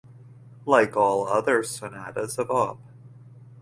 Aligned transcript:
Like 0.65 0.97
all 0.97 1.27
other 1.27 1.61
sonatas 1.61 2.39
of 2.39 2.49
Op. 2.49 2.79